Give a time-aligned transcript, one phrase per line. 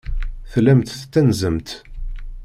[0.51, 1.69] Tellamt tettanzemt.